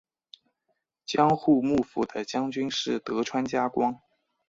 [1.05, 4.01] 江户幕府的将军是德川家光。